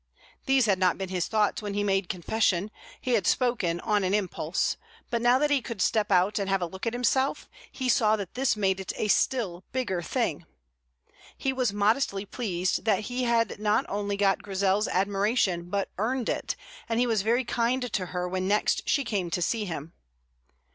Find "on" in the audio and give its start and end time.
3.81-4.03